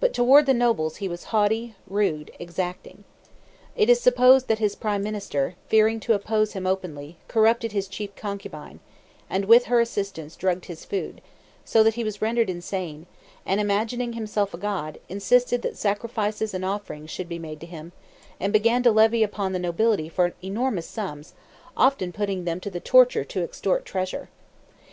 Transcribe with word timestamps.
But 0.00 0.12
toward 0.12 0.46
the 0.46 0.54
nobles 0.54 0.96
he 0.96 1.06
was 1.08 1.22
haughty, 1.30 1.76
rude, 1.86 2.32
exacting. 2.40 3.04
It 3.76 3.88
is 3.88 4.00
supposed 4.00 4.48
that 4.48 4.58
his 4.58 4.74
prime 4.74 5.04
minister, 5.04 5.54
fearing 5.68 6.00
to 6.00 6.14
oppose 6.14 6.54
him 6.54 6.66
openly, 6.66 7.18
corrupted 7.28 7.70
his 7.70 7.86
chief 7.86 8.16
concubine, 8.16 8.80
and 9.30 9.44
with 9.44 9.66
her 9.66 9.78
assistance 9.78 10.34
drugged 10.34 10.64
his 10.64 10.84
food; 10.84 11.20
so 11.64 11.84
that 11.84 11.94
he 11.94 12.02
was 12.02 12.20
rendered 12.20 12.50
insane, 12.50 13.06
and, 13.46 13.60
imagining 13.60 14.14
himself 14.14 14.52
a 14.52 14.58
god, 14.58 14.98
insisted 15.08 15.62
that 15.62 15.76
sacrifices 15.76 16.54
and 16.54 16.64
offerings 16.64 17.10
should 17.10 17.28
be 17.28 17.38
made 17.38 17.60
to 17.60 17.66
him, 17.66 17.92
and 18.40 18.52
began 18.52 18.82
to 18.82 18.90
levy 18.90 19.22
upon 19.22 19.52
the 19.52 19.60
nobility 19.60 20.08
for 20.08 20.34
enormous 20.42 20.86
sums, 20.88 21.34
often 21.76 22.10
putting 22.10 22.42
them 22.44 22.58
to 22.58 22.68
the 22.68 22.80
torture 22.80 23.22
to 23.22 23.44
extort 23.44 23.84
treasure. 23.84 24.28